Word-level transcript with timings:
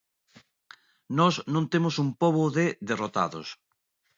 Nós 1.17 1.35
non 1.53 1.65
temos 1.73 1.95
un 2.03 2.09
pobo 2.21 2.43
de 2.57 2.65
derrotados. 2.89 3.47